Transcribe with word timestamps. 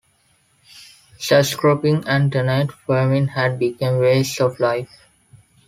Sharecropping 1.19 2.05
and 2.07 2.31
tenant 2.31 2.71
farming 2.71 3.27
had 3.27 3.59
become 3.59 3.99
ways 3.99 4.39
of 4.41 4.59
life. 4.59 5.05